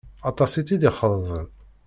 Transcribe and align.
Aṭas 0.29 0.51
i 0.55 0.61
tt-id-ixeḍben. 0.63 1.45